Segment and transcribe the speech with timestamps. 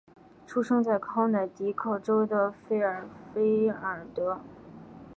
[0.47, 4.39] 出生在康乃狄克州的费尔菲尔德。